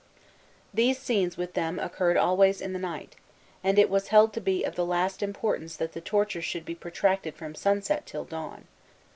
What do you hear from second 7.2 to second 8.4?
from sunset till